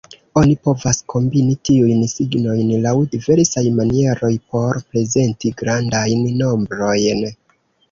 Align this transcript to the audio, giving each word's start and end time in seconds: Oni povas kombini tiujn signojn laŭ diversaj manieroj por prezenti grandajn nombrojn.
Oni 0.39 0.53
povas 0.67 1.01
kombini 1.13 1.57
tiujn 1.69 2.01
signojn 2.13 2.71
laŭ 2.87 2.95
diversaj 3.13 3.65
manieroj 3.81 4.33
por 4.55 4.83
prezenti 4.89 5.55
grandajn 5.63 6.27
nombrojn. 6.43 7.25